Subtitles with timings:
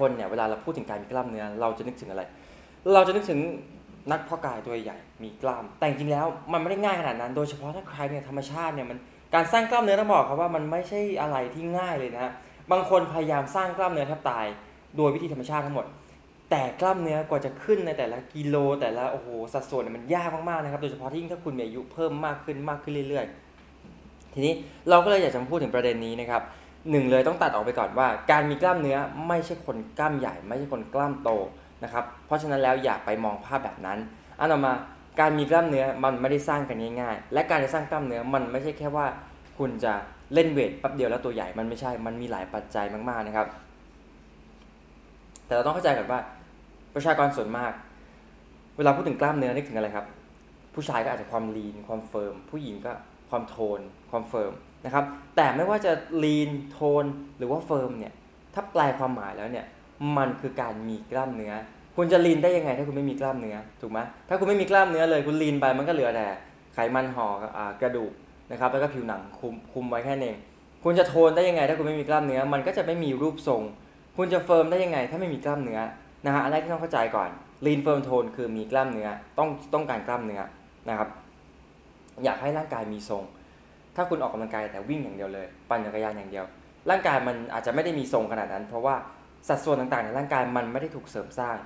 [0.00, 2.22] คนเนี่ยเวลาเราพูดถึงการมีกล้ามเนื้อเราจะนึกถึงอะไร
[2.94, 3.40] เราจะนึกถึง
[4.10, 8.98] นักพาะกายตัวใหญ่มีกล้าม แต่จริงๆแล้วมันไม่ได้ง่ายขนาดนั้น โดยเฉพาะถ้าใครเนี่ยธรรมชาติเนี่ยมัน
[9.34, 12.32] การสร้างกล้ามเนื้อต้องบอกครับว่ามันไม่ใช่อะไรที่ง่ายเลยนะ
[12.70, 14.46] บางคนพยายามสร้างกล้ามเนื้อแทบตาย
[14.96, 15.86] โดยวิธีธรรมชาติทั้งหมด
[16.50, 23.26] แต่กล้ามเนื้อกว่าจะขึ้นในแต่ละกิโล แต่ละโอ้โหสัดส่วนเนี่ยมันยากมากๆนะครับโดยเฉพาะที่ยิ่งถ้าคุณมีอายุเพิ่มมากขึ้นมากขึ้นเรื่อย
[23.78, 24.52] ๆ ทีนี้
[24.90, 26.42] เราก็เลยอยากจะพูดถึงประเด็นนี้นะครับ
[26.90, 28.98] หนึ่งเลยต้องตัดออกไปก่อนว่า การมีกล้ามเนื้อ
[29.28, 31.30] ไม่ใช่คนกล้ามใหญ่ ไม่ใช่คนกล้ามโต
[31.84, 33.98] นะครับเพราะฉะนั้นแล้วอย่าไปมองภาพแบบนั้น
[34.38, 34.72] อันต่อมา
[35.20, 39.06] การมีกล้ามเนื้อมันไม่ได้สร้างกันง่ายๆ และการจะสร้างกล้ามเนื้อมันไม่ใช่แค่ว่า
[39.58, 39.92] คุณจะ
[40.34, 43.46] เล่นเวทแป๊บเดียวแล้วตัวใหญ่มันไม่ใช่ มันมีหลายปัจจัยมากๆนะครับ
[45.46, 46.20] แต่เราต้องเข้าใจก่อนว่า
[46.94, 47.72] ประชากรส่วนมาก
[48.76, 50.06] เวลาพูดถึงกล้ามเนื้อนึกถึงอะไรครับ
[50.74, 52.92] ผู้ชายก็อาจจะความลีนความเฟิร์มผู้หญิงก็
[53.30, 54.52] ความโทน ความ firm
[54.84, 55.04] นะครับ
[55.36, 55.92] แต่ไม่ว่าจะ
[56.24, 57.04] lean tone
[57.38, 58.12] หรือว่า firm เนี่ย
[58.54, 59.66] ถ้าแปลความหมายแล้วเนี่ย
[60.16, 61.52] มันคือการมีกล้ามเนื้อ
[61.96, 66.26] คุณจะ lean ได้ยังไงถ้าคุณไม่มีกล้ามเนื้อ ถูกไหมถ้าคุณไม่มีกล้ามเนื้อเลยคุณ lean ไปมันก็เหลือแต่
[66.74, 67.26] ไขมันห่อ
[67.82, 68.12] กระดูก
[68.50, 70.32] นะครับ แล้วก็ผิวหนังคลุมคลุมไว้แค่นี้
[70.84, 73.62] คุณจะโทนได้ยังไง ถ้าคุณไม่มีกล้ามเนื้อ มันก็จะไม่มีรูปทรง
[74.16, 75.80] คุณจะ firm ได้ยังไง ถ้าไม่มีกล้ามเนื้อ
[76.26, 77.30] นะฮะ อันแรกที่ต้องเข้าใจก่อน
[77.66, 80.40] lean firm tone คือมีกล้ามเนื้อ ต้องต้องการกล้ามเนื้อ
[80.88, 81.08] นะครับ
[82.24, 83.22] อยากให้ร่างกายมีทรง
[83.96, 86.44] ถ้าคุณออกกำลังกายแต่วิ่งอย่างเดียวเลย ปั่นจักรยานอย่างเดียว
[86.90, 88.94] ร่างกายมันอาจจะไม่ได้มีทรงขนาดนั้น เพราะว่า
[89.48, 91.56] สัดส่วนต่างๆในร่างกายมันไม่ได้ถูกเสริมสร้าง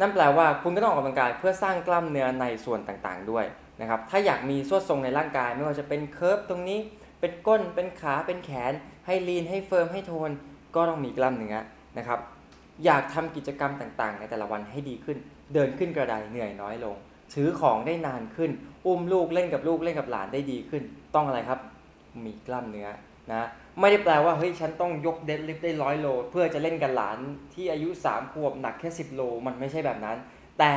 [0.00, 3.44] นั่นแปลว่าคุณก็ต้องออกกำลังกายเพื่อสร้างกล้ามเนื้อในส่วนต่างๆด้วย
[3.80, 6.78] นะครับ ถ้าอยากมีส่วนทรงในร่างกายไม่ว่าจะเป็น curve ตรงนี้
[7.20, 8.72] เป็นก้น เป็นขา เป็นแขน
[9.06, 10.30] ให้ lean ให้ firm ให้โทน
[10.74, 11.56] ก็ต้องมีกล้ามเนื้อ
[11.98, 12.18] นะครับ
[12.84, 15.18] อยากทำกิจกรรมต่างๆ ในแต่ละวันให้ดีขึ้น
[15.54, 16.96] เดินขึ้นกระไดเหนื่อยน้อยลง
[17.34, 18.50] ถือของได้นานขึ้น
[18.86, 20.82] อุ้มลูกเล่นกับลูกเล่นกับหลานได้ดีขึ้น
[21.14, 21.60] ต้องอะไรครับ
[22.24, 22.88] มีกล้ามเนื้อ
[23.30, 23.48] นะ
[23.80, 27.18] ไม่ได้แปลว่าเฮ้ยฉันต้องยกเดดลิฟต์ได้ร้อยโล เพื่อจะเล่นกับหลาน
[27.54, 30.16] ที่อายุ3ขวบหนักแค่ 10 โล มันไม่ใช่แบบนั้น
[30.58, 30.72] แต่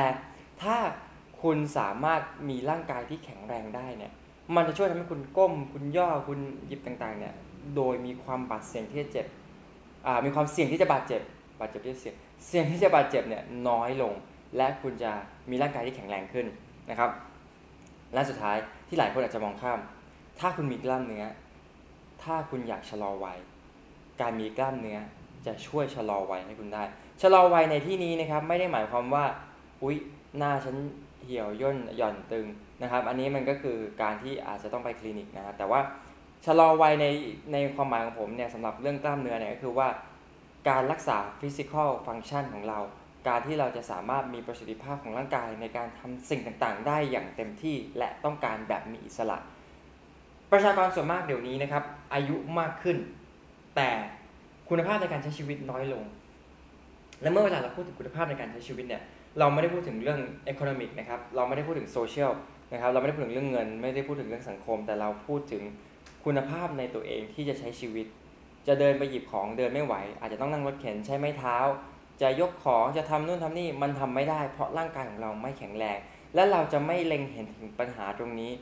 [0.62, 0.76] ถ้า
[1.42, 4.12] คุณสามารถมีร่างกายที่แข็งแรงได้เนี่ย
[4.54, 7.34] มันจะช่วยทำให้คุณก้ม คุณย่อคุณหยิบต่างๆเนี่ย
[7.76, 9.26] โดยมีความบาดเสี่ยงที่จะเจ็บ
[10.24, 11.20] มีความเสี่ยงที่จะบาดเจ็บ
[11.60, 12.14] บาดเจ็บที่เสี่ยง
[12.46, 14.12] เสี่ยงที่จะบาดเจ็บเนี่ยน้อยลง
[14.56, 15.10] และคุณจะ
[15.50, 16.46] มีร่างกายที่แข็งแรงขึ้น
[16.90, 17.10] นะครับ
[18.14, 18.56] และสุดท้าย
[18.88, 19.80] ที่หลายคนอาจจะมองข้าม
[20.40, 21.24] ถ้าคุณมีกล้ามเนื้อ
[22.22, 23.38] ถ้าคุณอยากชะลอวัย
[24.20, 24.98] การมีกล้ามเนื้อ
[25.46, 26.82] จะช่วยชะลอวัยให้คุณได้
[27.22, 29.24] ชะลอวัยในที่นี้นะครับไม่ได้หมายความว่า
[29.82, 29.96] อุ๊ย
[30.38, 30.76] หน้าฉัน
[31.24, 32.46] เหี่ยวย่นหย่อนตึง
[32.82, 35.80] นะครับ อันนี้มันก็คือการที่อาจจะต้องไปคลินิกนะครับแต่ว่า
[36.46, 37.06] ชะลอวัยใน
[37.52, 39.88] ในความหมายของผมเนี่ยสำหรับเรื่องกล้ามเนื้อเนี่ยก็คือว่า
[40.68, 42.78] การรักษาฟิสิกอลฟังก์ชันของเรา
[43.28, 49.38] การที่เราจะสามารถมีประสิทธิภาพของร่างกายในการทำสิ่งต่างๆ ได้อย่างเต็มที่และต้องการแบบมีอิสระ
[50.52, 52.96] ประชากรส่วนมากเดี๋ยวนี้นะครับ อายุมากขึ้น
[53.76, 53.90] แต่
[54.68, 56.04] คุณภาพในการใช้ชีวิตน้อยลง
[57.22, 59.02] และเมื่อเวลาเราพูดถึงคุณภาพในการใช้ชีวิตเนี่ย
[59.38, 60.20] เราไม่ได้พูดถึงเรื่อง
[60.52, 62.30] economic นะครับเราไม่ได้พูดถึง social
[62.72, 65.62] นะครับเราไม่ได้พูดถึงเรื่องเงิน ไม่ได้พูดถึงเรื่องสังคม แต่เราพูดถึง
[66.24, 68.06] คุณภาพในตัวเองที่จะใช้ชีวิต
[68.68, 71.56] จะเดินไปหยิบของเดินไม่ไหว อาจจะต้องนั่งรถเข็นใช้ไม้เท้า
[72.20, 75.98] จะยกของจะทำนู่นทำนี่มันทำไม่ได้ เพราะร่างกายของเราไม่แข็งแรง
[76.34, 78.52] และเราจะไม่เล็งเห็นถึงปัญหาตรงนี้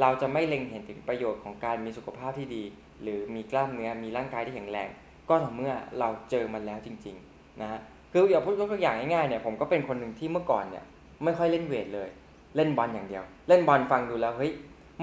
[0.00, 2.62] เราจะไม่เล็งเห็นถึงประโยชน์ของการมีสุขภาพที่ดี
[3.02, 4.88] หรือมีกล้ามเนื้อมีร่างกายที่แข็งแรง
[5.28, 7.80] ก็ต่อเมื่อเราเจอมันแล้วจริงๆนะฮะ
[8.12, 10.84] คืออย่าพูดตัวอย่างง่ายๆเนี่ยผมก็เป็นคนหนึ่งที่เมื่อก่อนเนี่ย
[11.24, 12.08] ไม่ค่อยเล่น weight เลย
[12.56, 14.52] เล่นบอลอย่างเดียว เล่นบอลฟังดูแล้วเฮ้ย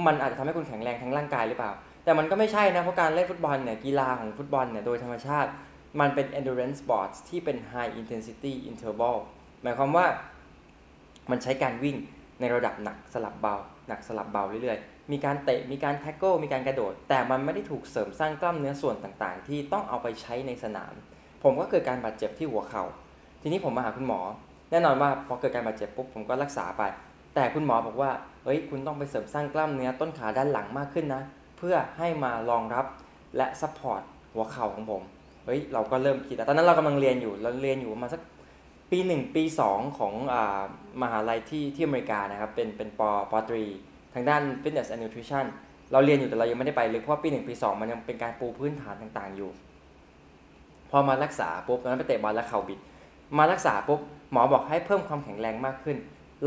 [0.05, 1.71] มันอาจจะทำให้คุณแข็งแรงทั้งร่างกายหรือเปล่า
[2.03, 5.49] แต่มันก็ไม่ใช่นะเพราะการเล่นฟุตบอลเนี่ยกีฬาของฟุตบอลเนี่ยโดยธรรมชาติ
[5.99, 9.17] มันเป็น endurance sports ที่เป็น high intensity interval
[9.63, 10.05] หมายความว่า
[11.31, 11.97] มันใช้การวิ่ง
[12.39, 13.55] ในระดับหนักสลับเบา
[13.87, 20.93] หนักสลับเบาเรื่อยๆ มีการเตะ มีการ tackle มีการกระโดด แต่มันไม่ได้ถูกเสริมสร้างกล้ามเนื้อส่วนต่างๆ ที่ต้องเอาไปใช้ในสนาม
[21.43, 22.83] ผมก็เกิดการบาดเจ็บที่หัวเข่า
[23.41, 24.19] ทีนี้ผมมาหาคุณหมอ
[24.71, 26.83] แน่นอนว่าพอเกิดการบาดเจ็บปุ๊บผมก็รักษาไป
[27.35, 28.11] แต่คุณหมอบอกว่า
[28.43, 31.21] เฮ้ย คุณต้องไปเสริมสร้างกล้ามเนื้อต้นขาด้านหลังมากขึ้นนะ
[31.57, 32.85] เพื่อให้มารองรับ
[33.37, 34.01] และ support
[34.33, 35.01] หัวเข่าของผม
[35.47, 38.21] เฮ้ยเราก็เริ่มคิดตอนนั้นเรากำลังเรียนอยู่เราเรียนอยู่มาสัก
[38.91, 40.61] ปีหนึ่งปีสองของอ่า
[41.01, 43.63] มหาลัยที่ที่อเมริกานะครับเป็นเป็นป.ตรี
[44.13, 45.45] ทางด้าน fitness and nutrition
[45.91, 49.49] เราเรียนอยู่แต่เรายังไม่ได้ไปเลยเพราะปีหนึ่งปีสองมันยังเป็นการปูพื้นฐานต่างๆอยู่
[50.89, 52.79] พอมารักษาปุ๊บตอนนั้นไปเตะบอลแล้วเข่าบิด
[53.37, 53.99] มารักษาปุ๊บ
[54.31, 55.97] หมอบอกให้เพิ่มความแข็งแรงมากขึ้น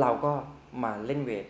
[0.00, 0.32] เราก็
[0.82, 1.46] มาเล่นเวท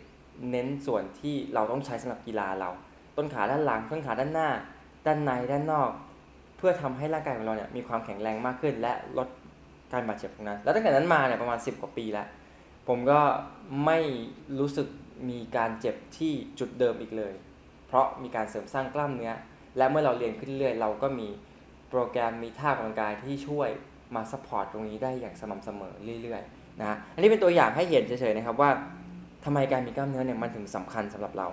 [0.51, 2.71] เน้นส่วนที่เราต้องใช้สำหรับกีฬาเรา
[3.17, 4.49] ต้นขาด้านหลังต้นขาด้านหน้า
[5.07, 5.91] ด้านในด้านนอก
[6.61, 9.29] เพื่อทำให้ร่างกายของเราเนี่ยมีความแข็งแรงมากขึ้น และลด
[9.93, 12.27] การบาดเจ็บตรงนั้น แล้วตั้งแต่นั้นมาเนี่ยประมาณ 10 กว่าปีแล้ว
[12.89, 13.21] ผมก็
[13.87, 13.99] ไม่
[14.59, 14.89] รู้สึก
[15.31, 17.33] มีการเจ็บที่จุดเดิมอีกเลย
[17.87, 19.33] เพราะมีการเสริมสร้างกล้ามเนื้อ
[19.77, 21.29] และเมื่อเราเรียนขึ้นเรื่อยเราก็มี
[21.91, 23.69] โปรแกรมมีท่าออกกำลังกายที่ช่วย
[24.15, 28.71] มา support ตรงนี้ได้อย่างสม่ำเสมอเรื่อยๆนะอันนี้เป็นตัวอย่างให้เห็นเฉยๆนะครับว่า
[29.45, 31.49] ทำไมการมีกล้ามเนื้อเนี่ยมันถึงสำคัญสำหรับเรา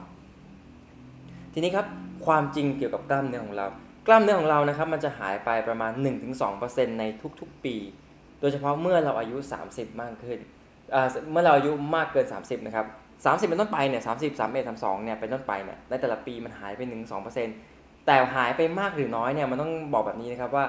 [1.54, 1.86] ทีนี้ครับ
[2.26, 3.68] ความจริงเกี่ยวกับกล้ามเนื้อของเรา
[4.08, 5.92] กล้ามเนื้อของเรานะครับมันจะหายไปประมาณ
[6.46, 7.04] 1-2%ใน
[7.40, 7.76] ทุกๆปี
[8.40, 9.38] โดยเฉพาะเมื่อเราอายุ
[9.70, 10.40] 30 มากขึ้น
[11.32, 12.86] เมื่อเราอายุมากเกิน 30 นะครับ
[13.24, 16.82] 30 เป็นต้นไปเนี่ย 30 31 32 เนี่ยเป็นต้นไปเนี่ย ในแต่ละปีมันหายไป
[17.44, 20.66] 1-2%แต่หายไปมากหรือน้อยเนี่ยมันต้องบอกแบบนี้นะครับว่า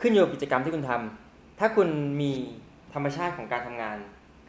[0.00, 1.88] ขึ้นอยู่กับกิจกรรมที่คุณทำถ้าคุณ
[2.20, 2.32] มี
[2.94, 3.96] ธรรมชาติของการทำงาน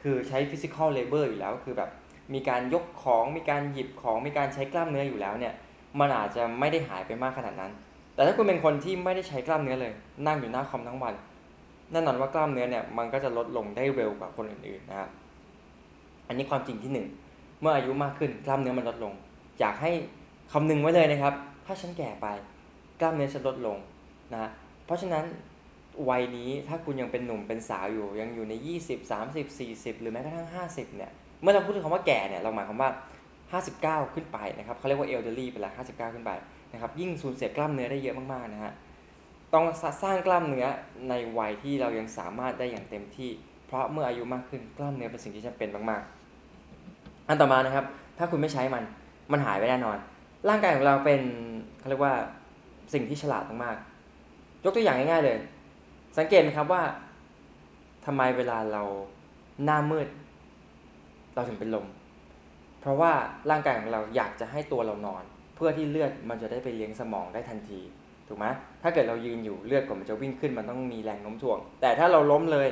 [0.02, 1.90] คือใช้ physical labor อยู่แล้ว คือแบบ
[2.34, 5.54] มีการยกของ มีการหยิบของ มีการใช้กล้ามเนื้ออยู่แล้วเนี่ย
[6.00, 7.72] มันอาจจะไม่ได้หายไปมากขนาดนั้น
[8.18, 9.94] แต่ถ้าคุณเป็นคนที่ไม่ได้ใช้กล้ามเนื้อเลย
[10.28, 11.14] นั่งอยู่หน้าคอมทั้งวัน
[11.92, 15.10] แน่นอนว่ากล้ามเนื้อเนี่ยมันก็จะลดลงได้เร็วกว่าคนอื่นๆนะครับ
[16.28, 17.08] อันนี้ความจริงที่หนึ่ง
[17.62, 19.14] เมื่ออายุมากขึ้นกล้ามเนื้อมันลดลง
[19.60, 19.92] อยากให้
[20.52, 21.34] คำนึงไว้เลยนะครับ
[21.66, 22.28] ถ้าฉันแก่ไป
[23.02, 23.78] กล้ามเนื้อฉันลดลง
[24.34, 24.50] นะ
[24.86, 25.26] เพราะฉะนั้น
[26.10, 28.54] วัยนี้ถ้าคุณยังเป็นหนุ่มเป็นสาวอยู่ยังอยู่ใน
[28.84, 31.12] 20 30 40 หรือแม้กระทั่ง 50เนี่ย
[31.42, 32.90] เมื่อเราพูดถึงคำว่าแก่เนี่ยเราหมายความว่า
[33.58, 36.32] 59 ขึ้นไปนะครับเขาเรียกว่าเอลเดอรี่ไปล้ว59 ขึ้นไป
[36.74, 38.74] นะครับยิ่งสูญเสียกล้ามเนื้อได้เยอะมากๆนะฮะ
[39.54, 39.66] ต้อง
[40.04, 40.66] สร้างกล้ามเนื้อ
[41.10, 43.30] ในวัยที่เรายังสามารถได้อย่างเต็มที่
[43.68, 47.86] เพราะเมื่ออายุมากขึ้นกล้ามเนื้อเป็นสิ่งที่จำเป็นมากๆ อันต่อมานะครับ
[48.18, 48.84] ถ้าคุณไม่ใช้มัน
[49.32, 49.98] มันหายไปแน่นอน
[50.50, 51.22] ร่างกายของเราเป็น
[51.80, 52.14] เขาเรียกว่า
[52.94, 55.38] สิ่งที่ฉลาดมากๆยกตัวอย่างง่ายๆเลย
[56.18, 56.82] สังเกตไหมครับว่า
[58.06, 58.84] ทำไมเวลาเรา
[59.64, 60.08] หน้ามืด
[61.36, 61.86] เราถึงเป็นลม
[62.80, 63.12] เพราะว่า
[63.50, 65.24] ร่างกายของเราอยากจะให้ตัวเรานอน
[65.58, 67.80] เพื่อที่เลือดมันจะได้ไปเลี้ยงสมองได้ทันที
[68.28, 68.46] ถูกไหม
[68.84, 72.68] ถ้าเกิดเรายืนอยู่เลือดก่อนมันจะวิ่งขึ้นมันต้องมีแรงโน้มถ่วง แต่ถ้าเราล้มเลย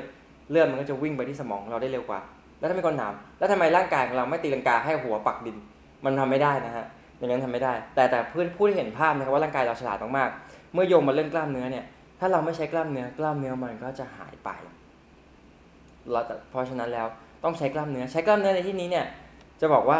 [0.51, 2.19] เลือดมันก็จะวิ่งไปที่สมองเราได้เร็วกว่า
[2.59, 5.57] แล้วถ้ามีคนถามแล้วทำไมร่างกายของเราไม่ตีลังกาให้หัวปักดิน
[6.05, 6.85] มันทำไม่ได้นะฮะ
[7.17, 11.85] อย่างนั้นทำไม่ได้ แต่แต่เพื่อนผู้ที่เห็นภาพนะครับว่าร่างกายเราฉลาดมากๆเมื่อโยงมาเรื่องกล้ามเนื้อเนี่ย
[12.19, 14.49] ถ้าเราไม่ใช้กล้ามเนื้อกล้ามเนื้อมันก็จะหายไป
[16.11, 17.07] เราเพราะฉะนั้นแล้ว
[17.43, 19.05] ต้องใช้กล้ามเนื้อใช้กล้ามเนื้อในที่นี้เนี่ย
[19.61, 19.99] จะบอกว่า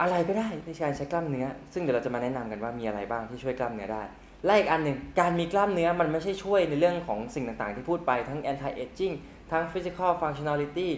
[0.00, 4.02] อะไรก็ได้ในการใช้กล้ามเนื้อ ซึ่งเดี๋ยวเราจะมาแนะนำกันว่ามีอะไรบ้างที่ช่วยกล้ามเนื้อได้
[4.44, 9.14] และอีกอันหนึ่งการมีกล้ามเนื้อมันไม่ใช่ช่วยในเรื่องของสิ่งต่างๆ ที่พูดไปทั้ง anti aging
[9.52, 10.88] ทั้ง physical functionality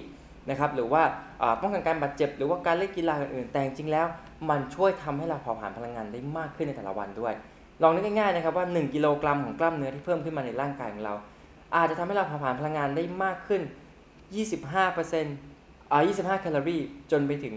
[0.50, 1.02] นะครับหรือว่า
[1.60, 4.06] ป้องกันการบาดเจ็บ หรือว่าการเล่นกีฬาอื่นๆแต่จริงแล้ว
[4.50, 7.34] มันช่วยทำให้เราเผาผลาญพลังงานได้มากขึ้นในแต่ละวันด้วย
[7.82, 11.14] ลองนึกง่ายๆนะครับว่า 1 กิโลกรัมของกล้ามเนื้อที่เพิ่มขึ้นมาในร่างกายของเรา
[11.76, 13.62] อาจจะทำให้เราเผาผลาญพลังงานได้มากขึ้น
[14.36, 17.54] 25%อ่า25 แคลอรี่จนไปถึง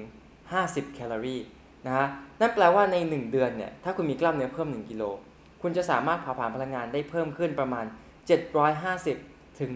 [0.53, 1.41] 50 แคลอรี่
[1.85, 2.07] นะฮะ
[2.39, 5.03] นั่นแปลว่าใน 1 เดือนเนี่ยถ้าคุณมีกล้ามเนื้อเพิ่ม 1 กิโล
[5.61, 7.85] คุณจะสามารถเผาผลาญพลังงานได้เพิ่มขึ้นประมาณ
[8.71, 9.71] 750 ถึง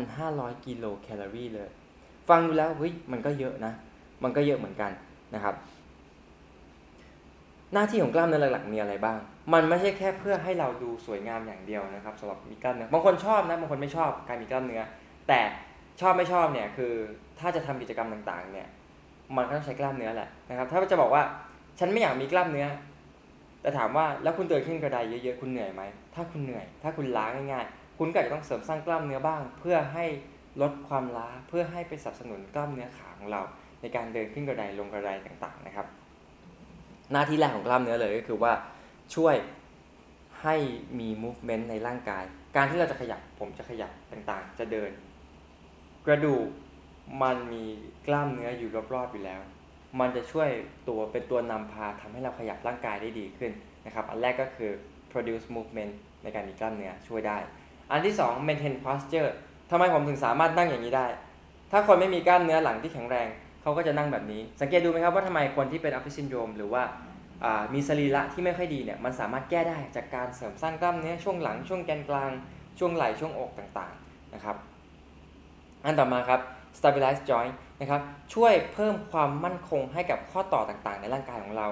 [0.00, 1.68] 1,500 กิโลแคลอรี่เลย
[2.28, 3.72] ฟังดูแล้วเฮ้ยมันก็เยอะนะ
[4.22, 4.90] มันก็เยอะเหมือนกัน
[5.34, 5.54] นะครับ
[7.72, 9.18] หน้าที่ของกล้ามเนื้อหลักๆ มีอะไรบ้าง
[9.52, 14.82] มันไม่ใช่แค่เพื่อให้เราดูสวยงามอย่างเดียวนะครับสำหรับมีกล้ามเนื้อบางคนชอบนะบางคนไม่ชอบการมีกล้ามเนื้อ
[15.28, 15.40] แต่
[16.00, 16.92] ชอบไม่ชอบเนี่ยคือ
[17.40, 18.68] ถ้าจะทำกิจกรรมต่างๆเนี่ย
[19.36, 21.22] มันก็ต้องใช้กล้ามเนื้อแหละนะครับ ถ้าจะบอกว่า
[21.78, 22.66] ฉันไม่อยากมีกล้ามเนื้อ
[23.62, 25.82] แต่ถามว่าแล้วคุณเดินขึ้นกระไดเยอะๆคุณเหนื่อยไหม
[26.14, 30.04] ถ้าคุณเหนื่อย ถ้าคุณล้าง่ายๆ คุณก็จะต้องเสริมสร้างกล้ามเนื้อบ้าง เพื่อให้
[30.62, 33.40] ลดความล้าเพื่อให้ไปสนับสนุนกล้ามเนื้อขาของเรา
[33.80, 35.86] ในการเดินขึ้นกระไดลงกระไดต่างๆนะครับ
[37.12, 38.52] หน้าที่แรกของกล้ามเนื้อเลยก็คือว่า
[39.14, 39.34] ช่วย
[40.42, 40.56] ให้
[40.98, 42.24] มี movement ในร่างกาย
[42.56, 44.90] การที่เราจะขยับผมจะขยับต่างๆ จะเดิน
[46.06, 46.46] กระดูก
[47.22, 47.64] มันมี
[48.06, 49.40] กล้ามเนื้ออยู่รอบๆอยู่แล้ว
[50.00, 50.50] มันจะช่วย
[50.88, 53.52] ตัวเป็นตัวนำพาทำให้เราขยับร่างกายได้ดีขึ้น
[53.86, 54.70] นะครับ อันแรกก็คือ
[55.10, 57.38] produce movement ในการมีกล้ามเนื้อช่วยได้
[57.90, 59.30] อันที่ 2 maintain posture
[59.70, 61.06] ทำไมผมถึงสามารถนั่งอย่างนี้ได้
[61.70, 63.28] ถ้าคนไม่มีกล้ามเนื้อหลังที่แข็งแรง
[63.62, 66.82] เขาก็จะนั่งแบบนี้ สังเกตดูไหมครับว่าทำไมคนที่เป็น office syndrome หรือว่า
[67.74, 72.30] มีสรีระที่ไม่ค่อยดีเนี่ย มันสามารถแก้ได้จากการเสริมสร้างกล้ามเนื้อช่วงหลังช่วงแกนกลาง
[72.78, 74.56] ช่วงไหล่ช่วงอกต่างๆนะครับ
[75.84, 76.40] อันต่อมาครับ
[76.76, 78.00] stabilize joint นะครับ
[78.34, 81.66] ช่วยเพิ่มความมั่นคงให้กับข้อต่อต่างๆ ในร่างกายของเรา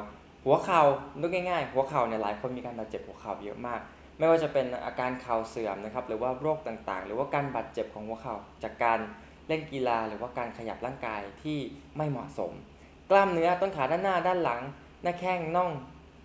[0.45, 0.83] หัวเขา่า
[1.21, 3.81] นึกง่ายๆ หัวเข่าเนี่ยหลายคนมีการบาดเจ็บหัวเข่าเยอะมาก
[4.19, 8.99] ไม่ว่าจะเป็นอาการเข่าเสื่อมนะครับหรือว่าโรคต่างๆ หรือว่าการบาดเจ็บของหัวเข่าจากการ
[9.49, 11.59] เล่นกีฬาหรือว่าการขยับร่างกายที่
[11.97, 12.53] ไม่เหมาะสม
[13.11, 14.61] กล้ามเนื้อต้นขาด้านหน้าด้านหลัง
[15.03, 15.71] หน้าแข้งน่อง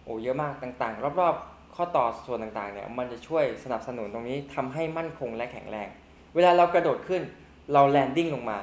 [0.03, 5.87] โอ้เยอะมากต่างๆ รอบๆ ข้อต่อส่วนต่างๆเนี่ยมันจะช่วยสนับสนุนตรงนี้ทำให้มั่นคงและแข็งแรง
[6.35, 7.21] เวลาเรากระโดดขึ้น
[7.73, 8.59] เรา landing ลงมา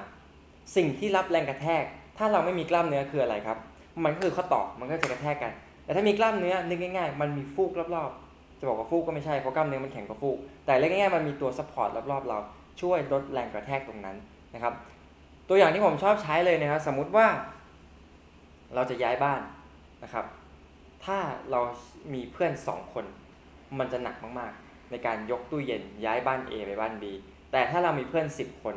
[0.77, 1.85] สิ่งที่รับแรงกระแทก
[2.19, 3.59] ถ้าเราไม่มีกล้ามเนื้อคืออะไรครับ
[4.05, 5.53] มันก็คือข้อต่อมันก็จะกระแทกกัน
[5.85, 10.37] แต่ถ้ามีกล้ามเนื้อนึกง่ายๆ มันมีฟูกรอบๆ จะบอกว่าฟูกก็ไม่ใช่เพราะกล้ามเนื้อมันแข็งกว่าฟูก
[10.67, 12.39] แต่นึกง่ายๆมันมีตัว support รอบๆ เรา
[12.81, 14.17] ช่วยลดแรงกระแทกตรงนั้น
[14.55, 14.75] นะครับ
[15.49, 17.27] ตัวอย่างที่ผมชอบใช้เลยนะครับ สมมุติว่า
[18.75, 19.41] เราจะย้ายบ้าน
[20.03, 20.25] นะครับ
[21.05, 21.19] ถ้า
[21.51, 21.61] เรา
[22.15, 23.05] มีเพื่อนสองคน
[23.79, 27.05] มันจะหนักมากๆ ในการยกตู้เย็นย้ายบ้าน A ไปบ้าน B
[27.53, 28.77] แต่ถ้าเรามีเพื่อน 10 คน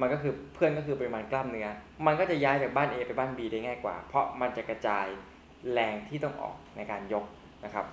[0.00, 1.68] มันก็คือเพื่อนก็คือปริมาณกล้ามเนื้อ
[2.06, 5.06] มันก็จะย้ายจากบ้าน A ไปบ้าน B ได้ง่ายกว่า เพราะมันจะกระจาย
[5.72, 7.24] แรงที่ต้องออกในการยก
[7.64, 7.86] นะครับ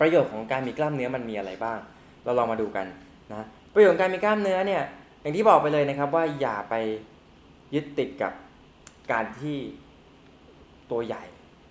[0.00, 1.78] ประโยชน์ของการมีกล้ามเนื้อมันมีอะไรบ้าง
[2.24, 2.86] เราลองมาดูกัน
[3.30, 4.82] นะประโยชน์ของการมีกล้ามเนื้อเนี่ย
[5.20, 6.74] อย่างที่บอกไปเลยนะครับว่าอย่าไป
[7.74, 8.32] ยึดติดกับ
[9.12, 9.56] การที่
[10.90, 11.24] ตัวใหญ่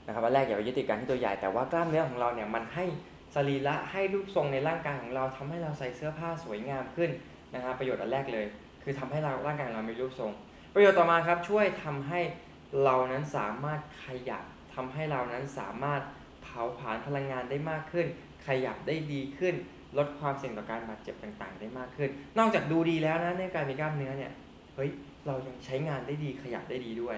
[0.05, 2.85] นะครับอันแรกอย่าไปยึดติดการที่ตัวใหญ่แต่ว่ากล้ามเนื้อของเราเนี่ยมันให้
[3.35, 7.09] สรีระให้รูปทรงในร่างกายของเราทำให้เราใส่เสื้อผ้าสวยงามขึ้น
[7.53, 8.45] นะครับประโยชน์อันแรกเลย
[8.85, 10.31] คือทำให้เราร่างกายเรามีรูปทรง
[10.73, 12.19] ประโยชน์ต่อมาครับช่วยทำให้
[12.83, 14.43] เรานั้นสามารถขยับ
[14.75, 16.01] ทำให้เรานั้นสามารถ
[16.43, 18.07] เผาผลาญพลังงานได้มากขึ้น
[18.47, 19.55] ขยับได้ดีขึ้น
[19.97, 24.31] ลดความเสี่ยงต่อการบาดเจ็บต่างๆ ได้มากขึ้น นอกจากดูดีแล้วนะในการมีกล้ามเนื้อเนี่ย
[24.75, 24.89] เฮ้ย
[25.27, 27.17] เรายังใช้งานได้ดีขยับได้ดีด้วย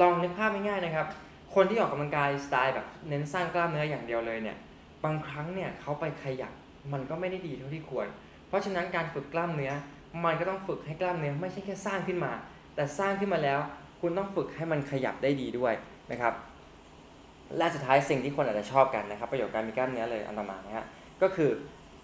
[0.00, 1.06] ลองนึกภาพง่ายๆนะครับ
[1.54, 4.56] คนที่ออกกำลังกายสไตล์แบบเน้นสร้างกล้ามเนื้ออย่างเดียวเลยเนี่ย
[5.04, 6.52] บางครั้งเนี่ยเขาไปขยับ
[6.92, 8.06] มันก็ไม่ได้ดีเท่าที่ควร
[8.48, 9.72] เพราะฉะนั้นการฝึกกล้ามเนื้อ
[10.24, 12.32] มันก็ต้องฝึกให้กล้ามเนื้อไม่ใช่แค่สร้างขึ้นมา
[12.74, 13.58] แต่สร้างขึ้นมาแล้ว
[14.00, 15.74] คุณต้องฝึกให้มันขยับได้ดีด้วย
[16.10, 16.32] นะครับ
[17.56, 20.86] และสุดท้ายสิ่งที่คนอาจจะชอบกันนะครับประโยชน์การมีกล้ามเนื้อเลยอันต่อมานะฮะ
[21.22, 21.50] ก็คือ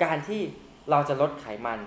[0.05, 0.41] การที่
[0.91, 1.79] เราจะลดไขมัน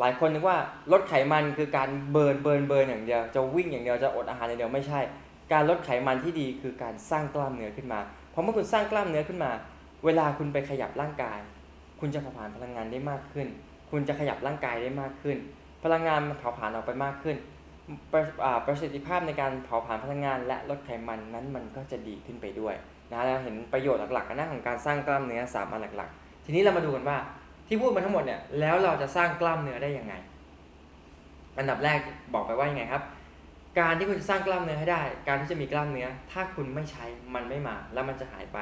[0.00, 0.58] หลายคนนึกว่า
[0.92, 5.00] ลดไขมันคือการ burn burn burn อย่างเดียวจะวิ่งอย่างเดียวจะอดอาหารอย่างเดียวไม่ใช่
[5.52, 9.50] การลดไขมันที่ดีคือการสร้างกล้ามเนื้อขึ้นมาเพราะเมื่อคุณสร้างกล้ามเนื้อขึ้นมา
[10.04, 11.38] เวลาคุณไปขยับร่างกาย
[12.00, 13.46] คุณจะเผาผลาญพลังงานได้มากขึ้น
[13.90, 15.36] คุณจะขยับร่างกายได้มากขึ้น
[15.84, 17.36] พลังงานมันเผาผลาญออกไปมากขึ้น
[18.12, 18.22] ประ
[18.66, 22.74] ประสิทธิภาพในการเผาผลาญพลังงาน และลดไขมันนั้นมันก็จะดีขึ้นไปด้วย
[23.10, 27.18] นะเราเห็นประโยชน์หลักๆนะของการสร้างกล้ามเนื้อสามอันหลักๆ ทีนี้เรามาดูกันว่า
[27.68, 30.14] ที่พูดมาทั้งหมดเนี่ยแล้วเราจะสร้างกล้ามเนื้อได้ยังไง
[31.58, 31.98] อันดับแรก
[32.34, 33.02] บอกไปว่ายังไงครับ
[33.80, 37.04] การที่คุณจะสร้างกล้ามเนื้อให้ได้ การที่จะมีกล้ามเนื้อ ถ้าคุณไม่ใช้
[37.34, 38.58] มันไม่มา แล้วมันจะหายไป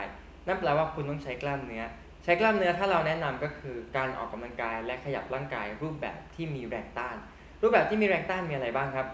[0.46, 1.82] นั่นแปลว่าคุณต้องใช้กล้ามเนื้อ
[2.26, 7.16] ใช้กล้ามเนื้อถ้าเราแนะนำก็คือการออกกำลังกายและขยับร่างกายรูปแบบที่มีแรงต้าน
[7.62, 9.06] รูปแบบที่มีแรงต้านมีอะไรบ้างครับ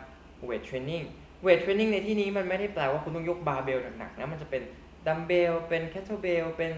[0.45, 1.03] weight training
[1.43, 4.63] weight training ในที่นี้มันไม่ได้แปลว่าคุณต้องยกบาร์เบลหนักๆนะมันจะเป็น
[5.07, 6.73] ดัมเบลเป็น kettlebell เป็น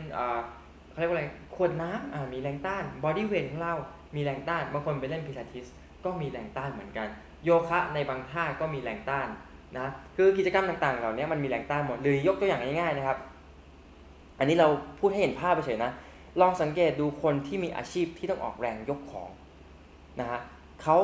[0.91, 1.25] เขาเรียกว่าอะไร
[1.55, 3.75] ขวดน้ำมีแรงต้าน body weight ของเรา
[4.17, 5.67] มีแรงต้านบางคนไปเล่นพิลาทิส
[6.05, 7.09] ก็มีแรงต้านเหมือนกัน
[7.45, 9.29] โยคะในบางท่าก็มีแรงต้าน
[9.79, 9.87] นะ
[10.17, 13.19] คือกิจกรรมต่างๆ เหล่านี้มันมีแรงต้านหมดหรือยกตัวอย่างง่ายๆนะครับ
[14.39, 14.69] อันนี้เรา
[15.01, 15.91] พูดให้เห็นภาพไปเฉยนะ
[16.41, 19.31] ลองสังเกตดูคนที่มีอาชีพที่ต้องออกแรงยกของ
[20.21, 20.41] นะฮะ
[20.83, 20.97] เขา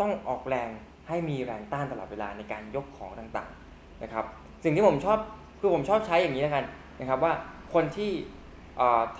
[0.00, 0.68] ต้องออกแรง
[1.08, 4.24] ให้มีแรงต้านตลอดเวลาในการยกของต่างๆนะครับ
[4.64, 5.18] สิ่งที่ผมชอบ
[5.60, 6.64] คือผมชอบใช้อย่างนี้แล้วกัน
[7.00, 7.32] นะครับว่า
[7.74, 8.10] คนที่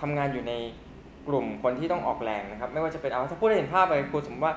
[0.01, 0.53] ทำงานอยู่ใน
[1.29, 4.55] กลุ่มคนที่ต้องออกแรงนะครับ ไม่ว่าจะเป็นเอาถ้าพูดให้เห็นภาพไปคุณสมมติว่า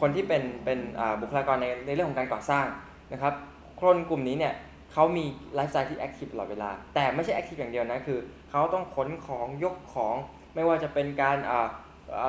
[0.00, 0.78] คนที่เป็นเป็น
[1.20, 2.66] บุคลากรในในเรื่องของการก่อสร้าง
[3.12, 3.34] นะครับ
[3.80, 4.54] คนกลุ่มนี้เนี่ย
[4.92, 8.18] เขามีไลฟ์สไตล์ที่ active ตลอดเวลา แต่ไม่ใช่ active อย่างเดียวนะ คือ
[8.50, 10.16] เขาต้องขนของยกของ
[10.54, 11.68] ไม่ว่าจะเป็นการอ่า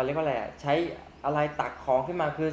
[0.05, 0.73] เรียกว่าอะไรใช้
[1.25, 2.49] อะไรตักของขึ้นมาคือ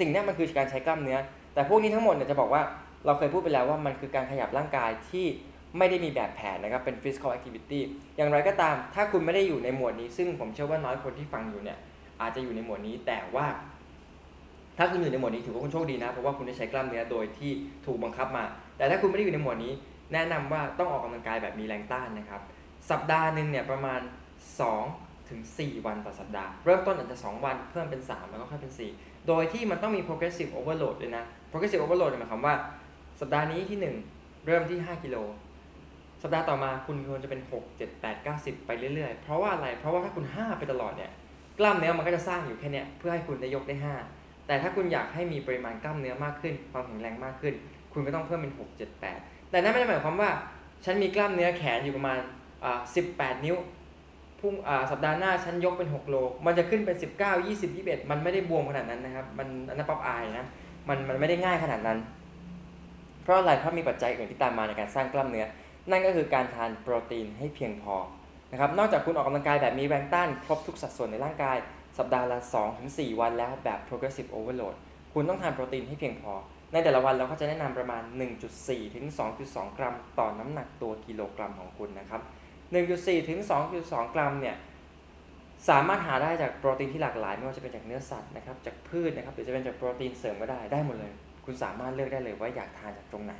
[0.00, 1.18] สิ่งนี้มันคือการใช้กล้ามเนื้อ
[1.54, 2.62] แต่พวกนี้ทั้งหมดเนี่ยจะบอกว่า
[3.06, 5.26] เราเคยพูดไปแล้วว่ามันคือการขยับร่างกายที่
[5.78, 7.80] ไม่ได้มีแบบแผนนะครับ เป็น physical activity
[8.16, 11.78] อย่างไรก็ตาม ถ้าคุณไม่ได้อยู่ในหมวดนี้ ซึ่งผมเชื่อว่าน้อยคนที่ฟังอยู่เนี่ย
[12.20, 13.46] อาจจะอยู่ในหมวดนี้ แต่ว่า
[14.78, 17.50] ถ้าคุณอยู่ในหมวดนี้ถือว่าคุณโชคดีนะ เพราะว่าคุณได้ใช้กล้ามเนื้อโดยที่
[17.86, 18.44] ถูกบังคับมา
[18.78, 19.72] แต่ถ้าคุณไม่ได้อยู่ในหมวดนี้
[20.12, 22.40] แนะนำว่าต้องออกกำลังกายแบบมีแรงต้านนะครับ
[22.90, 24.00] สัปดาห์หนึ่งเนี่ยประมาณ
[24.64, 31.82] 2 ถึง 4 วันต่อสัปดาห์ เริ่มต้นอาจจะ 2 วันเพิ่มเป็น 3 แล้วก็ค่อยเป็น 4 โดยที่มันต้องมี progressive overload ด้วยนะ progressive
[31.82, 32.54] overload หมายความว่า
[33.20, 33.78] สัปดาห์นี้ที่
[34.14, 35.16] 1 เริ่มที่ 5 กิโล
[36.22, 41.10] สัปดาห์ต่อมาคุณควรจะเป็น 6 7 8 9 10 ไปเรื่อยๆ เพราะว่าอะไร เพราะว่าถ้าคุณ 5 ไปตลอดเนี่ย
[41.58, 43.76] กล้ามเนื้อมันก็จะสร้างอยู่แค่นี้เพื่อให้คุณได้ยกได้
[44.10, 47.54] 5 แต่ถ้าคุณอยากให้มีปริมาณกล้ามเนื้อมากขึ้น ความแข็งแรงมากขึ้น
[47.98, 50.30] คุณก็ต้องเพิ่มเป็น 6 7 8 แต่นั่นไม่ได้หมายความว่า
[50.84, 52.18] ฉันมีกล้ามเนื้อแขนอยู่ประมาณ
[52.82, 53.56] 18 นิ้ว
[54.40, 54.54] พุ่ง
[54.90, 60.46] สัปดาห์หน้าฉันยกเป็น 6 โล มันจะขึ้นเป็น 19 20 21 มันไม่ได้บวมขนาดนั้นนะครับ มันอันนั้นป๊อปอายนะ
[60.88, 61.98] มันมันไม่ได้ง่ายขนาดนั้น
[63.22, 65.46] เพราะอะไรเพราะมีปัจจัยอื่นที่ตามมาในการสร้างกล้ามเนื้อ
[65.90, 67.94] นั่นก็คือการทานโปรตีนให้เพียงพอ
[68.52, 71.56] นะครับนอกจากคุณออกกำลังกายแบบมีแรงต้านครบทุกสัดส่วนในร่างกาย
[71.98, 72.38] สัปดาห์ละ
[72.80, 74.74] 2-4 วันแล้วแบบ progressive overload
[75.14, 76.32] คุณต้องทานโปรตีนให้เพียงพอ
[76.72, 78.02] ในแต่ละวันเราก็จะแนะนำประมาณ
[78.48, 79.06] 1.4 ถึง
[79.42, 82.22] 2.2 กรัม ต่อน้ำหนักตัวกิโลกรัมของคุณนะครับ
[82.74, 83.38] 1.4 ถึง
[83.76, 84.56] 2.2 กรัมเนี่ย
[85.68, 91.12] สามารถหาได้จากโปรตีนที่หลากหลาย ไม่ว่าจะเป็นจากเนื้อสัตว์นะครับจากพืชนะครับหรือจะเป็นจากโปรตีนเสริมก็ได้ได้หมดเลย
[91.44, 93.34] คุณสามารถเลือกได้เลยว่าอยากทานจากตรงไหน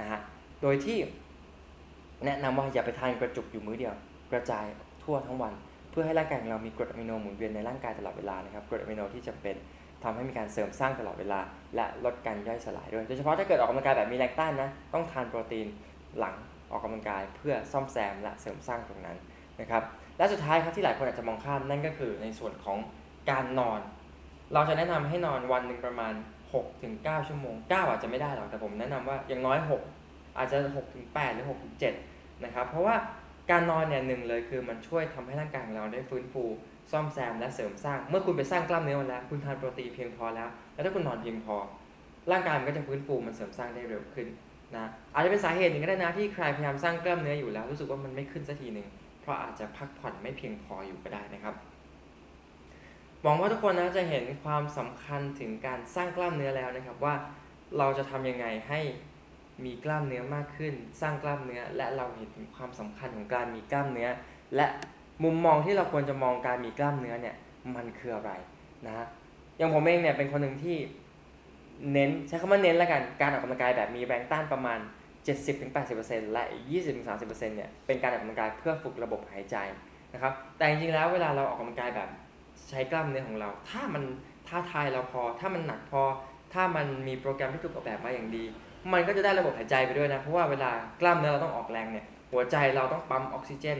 [0.00, 0.18] นะฮะ
[0.62, 0.98] โดยที่
[2.24, 3.94] แนะนำว่าอย่าไปทานกระจุกอยู่มื้อเดียว
[4.32, 4.66] กระจาย
[5.02, 5.52] ทั่วทั้งวัน
[5.90, 9.56] เพื่อให้ร่างกายของเรามีกรดอะมิโนหมุนเวียนในร่างกายตลอดเวลานะครับกรดอะมิโนที่จะเป็น
[10.04, 11.40] ทำให้มีการเสริมสร้างตลอดเวลา
[11.76, 15.66] และลดการย่อยสลายด้วย โดยเฉพาะถ้าเกิดออกกำลังกายแบบมีแรงต้านนะต้องทานโปรตีน
[16.18, 16.34] หลัง
[16.70, 19.16] ออกกำลังกายเพื่อซ่อมแซมและเสริมสร้างตรงนั้น
[19.60, 19.82] นะครับ
[20.18, 22.78] และสุดท้ายครับที่หลายคนอาจจะมองข้ามนั่นก็คือในส่วนของ
[23.30, 23.80] การนอน
[24.54, 26.14] เราจะแนะนำให้นอนวันหนึ่งประมาณ
[26.48, 29.58] 6ถึง9ชั่วโมง 9 อาจจะไม่ได้หรอกแต่ผมแนะนำว่าอย่างน้อย
[30.00, 31.76] 6 อาจจะ6ถึง8หรือ6ถึง
[32.10, 32.96] 7นะครับเพราะว่า
[33.50, 36.44] การนอนเนี่ยหนึ่งเลยคือมันช่วยทำให้ร่างกายของเราได้ฟื้นฟู
[36.92, 41.56] ซ่อมแซมและเสริมสร้าง เมื่อคุณไปสร้างกล้ามเนื้อมาแล้ว คุณทานโปรตีนเพียงพอแล้ว แล้วถ้าคุณนอนเพียงพอ
[42.30, 44.28] ร่างกายมันก็จะฟื้นฟูมันเสริมสร้างได้เร็วขึ้น
[44.76, 48.86] นะอาจจะเป็นสาเหตุหนึ่งก็ได้นะที่ใครพยายามสร้างกล้ามเนื้ออยู่แล้ว รู้สึกว่ามันไม่ขึ้นสักทีหนึ่ง
[49.20, 51.54] เพราะอาจจะพักผ่อนไม่เพียงพออยู่ก็ได้นะครับ
[53.22, 57.14] หวังว่าทุกคนนะจะเห็นความสำคัญถึงการสร้างกล้ามเนื้อแล้วนะครับว่า
[57.78, 58.80] เราจะทำยังไงให้
[59.64, 64.08] มีกล้ามเนื้อมากขึ้น สร้างกล้ามเนื้อและเราเห็นถึงความสำคัญของการมีกล้ามเนื้อ
[64.56, 64.66] และ
[65.24, 67.36] มุมมองที่เราควรจะมองการมีกล้ามเนื้อเนี่ย
[67.76, 68.32] มันคืออะไร
[68.86, 69.06] นะ
[69.58, 70.76] อย่างผมเองเนี่ยเป็นคนหนึ่งที่
[71.92, 74.78] เน้นใช้คำว่าเน้นแล้วกันการออกกำลังกายแบบมีแรงต้านประมาณ
[75.56, 76.64] 70-80%และอีก
[77.06, 79.56] 20-30%เนี่ยเป็นการออกกำลังกายเพื่อฝึกระบบหายใจ
[80.12, 82.08] นะครับ แต่จริงๆแล้วเวลาเราออกกำลังกายแบบ
[82.70, 84.02] ใช้กล้ามเนื้อของเรา ถ้ามัน
[84.48, 86.02] ท้าทายเราพอ ถ้ามันหนักพอ
[86.52, 88.44] ถ้ามันมีโปรแกรมที่ถูกออกแบบมาอย่างดี
[88.92, 90.70] มันก็จะได้ระบบหายใจไปด้วยนะ เพราะว่าเวลา
[91.00, 93.78] กล้ามเนื้อเราต้องออกแรงเนี่ย หัวใจเราต้องปั๊มออกซิเจน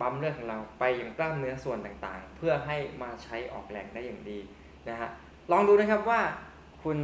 [0.00, 4.38] ปั๊มเลือดของเราไปยังกล้ามเนื้อส่วนต่างๆ เพื่อให้มาใช้ออกแรงได้อย่างดี
[4.88, 5.08] นะฮะ
[5.52, 6.20] ลองดูนะครับว่า
[6.82, 6.98] คุณ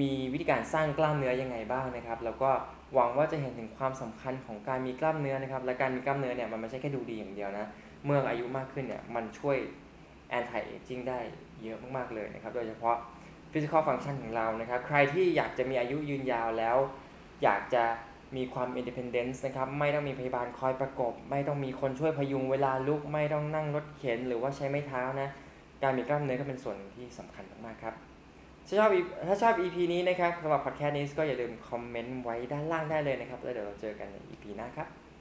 [0.00, 2.50] มีวิธีการสร้างกล้ามเนื้อยังไงบ้างนะครับ แล้วก็
[2.94, 7.66] หวังว่าจะเห็นถึงความสำคัญของการมีกล้ามเนื้อนะครับ และการมีกล้ามเนื้อเนี่ยมันไม่ใช่แค่ดูดีอย่างเดียวนะ
[8.04, 9.56] เมื่ออายุมากขึ้นเนี่ยมันช่วย
[10.38, 11.20] anti aging ได้
[11.62, 12.96] เยอะมากๆเลยนะครับ โดยเฉพาะ
[13.52, 16.76] physical function ของเรานะครับ ใครที่อยากจะมีอายุยืนยาวแล้ว
[17.42, 17.84] อยากจะ
[18.36, 25.28] มีความ independence นะครับ ไม่ต้องมีพยาบาลคอยประกบ ไม่ต้องมีคนช่วยพยุงเวลาลุก ไม่ต้องนั่งรถเข็น หรือว่าใช้ไม้เท้านะ
[25.82, 27.94] การมีกล้ามเนื้อก็เป็นส่วนที่สำคัญมากๆครับ
[28.66, 28.90] ถ้าชอบ
[29.28, 34.88] ถ้าชอบ EP นี้นะครับสำหรับ podcast นี้ก็อย่าลืมคอมเมนต์ไว้ด้านล่างได้เลยนะครับ แล้วเดี๋ยวเราเจอกันใน EP หน้าครับ